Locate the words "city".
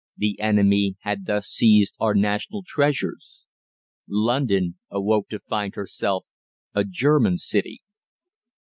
7.37-7.83